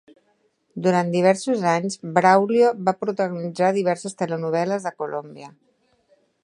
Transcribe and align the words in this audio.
Durant 0.85 1.11
diversos 1.15 1.65
anys, 1.73 1.99
Braulio 2.15 2.71
va 2.89 2.97
protagonitzar 3.03 3.71
diverses 3.79 4.19
telenovel·les 4.23 4.89
de 4.89 4.95
Colòmbia. 5.03 5.57